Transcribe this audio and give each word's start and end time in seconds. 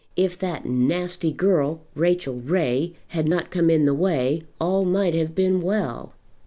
If 0.15 0.35
that 0.39 0.65
nasty 0.65 1.31
girl, 1.31 1.81
Rachel 1.93 2.33
Ray, 2.33 2.93
had 3.09 3.27
not 3.27 3.51
come 3.51 3.69
in 3.69 3.85
the 3.85 3.93
way 3.93 4.41
all 4.59 4.83
might 4.83 5.13
have 5.13 5.35
been 5.35 5.61
well. 5.61 6.13